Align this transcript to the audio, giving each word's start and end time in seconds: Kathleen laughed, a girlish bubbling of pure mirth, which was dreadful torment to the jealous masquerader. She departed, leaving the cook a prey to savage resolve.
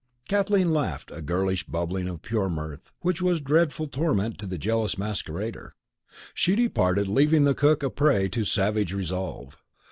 Kathleen 0.27 0.73
laughed, 0.73 1.11
a 1.11 1.21
girlish 1.21 1.63
bubbling 1.67 2.07
of 2.09 2.23
pure 2.23 2.49
mirth, 2.49 2.91
which 3.01 3.21
was 3.21 3.39
dreadful 3.39 3.87
torment 3.87 4.39
to 4.39 4.47
the 4.47 4.57
jealous 4.57 4.97
masquerader. 4.97 5.75
She 6.33 6.55
departed, 6.55 7.07
leaving 7.07 7.43
the 7.43 7.53
cook 7.53 7.83
a 7.83 7.91
prey 7.91 8.27
to 8.29 8.43
savage 8.43 8.93
resolve. 8.93 9.61